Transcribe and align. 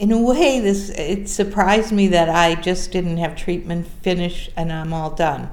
in 0.00 0.10
a 0.12 0.18
way, 0.18 0.58
this 0.60 0.88
it 0.88 1.28
surprised 1.28 1.92
me 1.92 2.08
that 2.08 2.30
I 2.30 2.54
just 2.54 2.90
didn't 2.90 3.18
have 3.18 3.36
treatment 3.36 3.86
finish 3.86 4.48
and 4.56 4.72
I'm 4.72 4.94
all 4.94 5.10
done. 5.10 5.50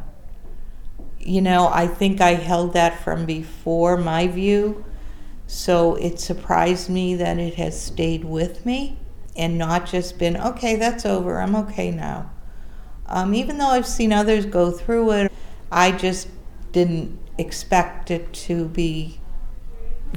You 1.20 1.42
know, 1.42 1.68
I 1.68 1.86
think 1.86 2.22
I 2.22 2.36
held 2.36 2.72
that 2.72 3.04
from 3.04 3.26
before 3.26 3.98
my 3.98 4.26
view, 4.28 4.86
so 5.48 5.96
it 5.96 6.22
surprised 6.22 6.90
me 6.90 7.14
that 7.16 7.38
it 7.38 7.56
has 7.56 7.80
stayed 7.80 8.24
with 8.24 8.66
me 8.66 8.98
and 9.36 9.58
not 9.58 9.86
just 9.86 10.18
been, 10.18 10.38
okay, 10.38 10.78
that's 10.78 11.06
over, 11.06 11.42
I'm 11.42 11.56
okay 11.58 11.92
now. 11.92 12.32
Um, 13.06 13.34
even 13.34 13.58
though 13.58 13.68
I've 13.68 13.86
seen 13.86 14.14
others 14.14 14.46
go 14.46 14.72
through 14.72 15.12
it, 15.12 15.32
I 15.70 15.92
just 15.92 16.30
didn't 16.72 17.20
expect 17.38 18.10
it 18.12 18.32
to 18.32 18.70
be 18.70 19.20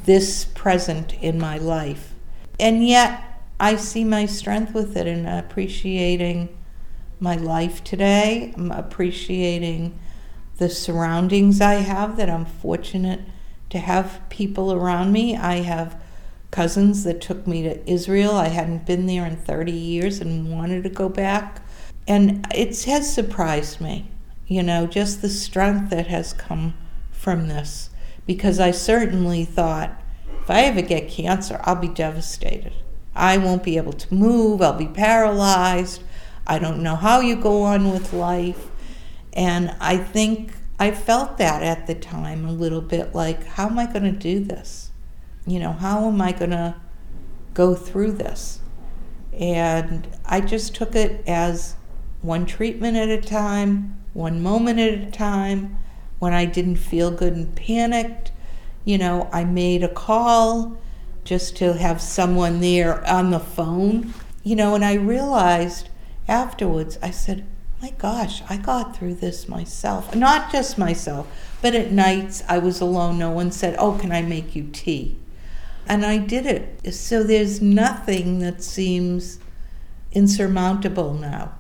this 0.05 0.45
present 0.45 1.15
in 1.15 1.37
my 1.37 1.59
life. 1.59 2.15
And 2.61 2.87
yet, 2.87 3.25
I 3.61 3.77
see 3.77 4.05
my 4.05 4.25
strength 4.25 4.73
with 4.73 4.97
it 4.97 5.07
in 5.07 5.27
appreciating 5.27 6.49
my 7.21 7.37
life 7.37 7.85
today. 7.85 8.55
I'm 8.57 8.73
appreciating 8.73 9.99
the 10.57 10.71
surroundings 10.71 11.61
I 11.61 11.75
have, 11.75 12.17
that 12.17 12.31
I'm 12.31 12.47
fortunate 12.47 13.21
to 13.69 13.79
have 13.79 14.23
people 14.31 14.73
around 14.73 15.13
me. 15.13 15.37
I 15.37 15.57
have 15.57 16.01
cousins 16.51 17.05
that 17.05 17.21
took 17.21 17.47
me 17.47 17.63
to 17.65 17.91
Israel. 17.91 18.33
I 18.33 18.49
hadn't 18.49 18.87
been 18.87 19.05
there 19.05 19.27
in 19.27 19.37
30 19.37 19.71
years 19.71 20.21
and 20.21 20.51
wanted 20.51 20.83
to 20.85 20.91
go 20.91 21.11
back. 21.11 21.61
And 22.09 22.47
it 22.55 22.83
has 22.85 23.13
surprised 23.13 23.79
me, 23.79 24.11
you 24.47 24.63
know, 24.63 24.87
just 24.87 25.21
the 25.21 25.29
strength 25.29 25.91
that 25.91 26.07
has 26.07 26.33
come 26.33 26.73
from 27.13 27.49
this. 27.49 27.91
Because 28.27 28.59
I 28.59 28.71
certainly 28.71 29.45
thought 29.45 30.03
if 30.41 30.51
I 30.51 30.63
ever 30.63 30.81
get 30.81 31.11
cancer, 31.11 31.61
I'll 31.65 31.77
be 31.77 31.89
devastated. 31.89 32.73
I 33.15 33.39
won't 33.39 33.63
be 33.63 33.77
able 33.77 33.93
to 33.93 34.15
move, 34.15 34.63
I'll 34.63 34.73
be 34.73 34.87
paralyzed, 34.87 36.03
I 36.47 36.59
don't 36.59 36.83
know 36.83 36.97
how 36.97 37.21
you 37.21 37.37
go 37.37 37.63
on 37.63 37.91
with 37.91 38.13
life. 38.13 38.69
And 39.33 39.75
I 39.81 39.97
think 39.97 40.53
I 40.79 40.91
felt 40.91 41.39
that 41.39 41.63
at 41.63 41.87
the 41.87 41.95
time 41.95 42.45
a 42.45 42.53
little 42.53 42.81
bit 42.81 43.15
like, 43.15 43.45
how 43.47 43.67
am 43.67 43.79
I 43.79 43.87
going 43.87 44.05
to 44.05 44.13
do 44.13 44.41
this? 44.41 44.91
You 45.47 45.61
know, 45.61 45.73
how 45.73 46.09
am 46.09 46.21
I 46.21 46.33
going 46.33 46.51
to 46.51 46.75
go 47.55 47.75
through 47.75 48.13
this? 48.13 48.61
And 49.33 50.09
I 50.25 50.41
just 50.41 50.75
took 50.75 50.95
it 50.95 51.23
as 51.27 51.77
one 52.23 52.47
treatment 52.47 52.97
at 52.97 53.09
a 53.09 53.21
time, 53.21 54.03
one 54.13 54.43
moment 54.43 54.81
at 54.81 54.95
a 54.95 55.11
time. 55.11 55.79
When 56.19 56.35
I 56.35 56.45
didn't 56.45 56.77
feel 56.77 57.11
good 57.11 57.35
and 57.35 57.55
panicked, 57.55 58.33
you 58.85 58.99
know, 58.99 59.31
I 59.33 59.45
made 59.45 59.83
a 59.83 59.89
call 59.89 60.77
just 61.25 61.57
to 61.59 61.75
have 61.75 62.01
someone 62.01 62.61
there 62.61 63.07
on 63.09 63.31
the 63.31 63.41
phone. 63.41 64.15
You 64.43 64.57
know, 64.57 64.75
and 64.75 64.85
I 64.85 64.95
realized 64.95 65.89
afterwards, 66.29 66.99
I 67.03 67.11
said, 67.11 67.47
my 67.83 67.91
gosh, 67.97 68.43
I 68.49 68.59
got 68.59 68.95
through 68.95 69.15
this 69.15 69.49
myself. 69.49 70.15
Not 70.15 70.53
just 70.53 70.77
myself, 70.77 71.27
but 71.63 71.75
at 71.75 71.93
nights 71.93 72.43
I 72.47 72.59
was 72.59 72.81
alone. 72.81 73.19
No 73.19 73.31
one 73.31 73.51
said, 73.51 73.75
Oh, 73.79 73.93
can 73.99 74.13
I 74.13 74.21
make 74.21 74.55
you 74.55 74.69
tea? 74.71 75.17
And 75.87 76.05
I 76.05 76.19
did 76.19 76.45
it. 76.45 76.95
So 76.95 77.23
there's 77.23 77.63
nothing 77.63 78.41
that 78.41 78.63
seems 78.63 79.39
insurmountable 80.13 81.15
now. 81.15 81.55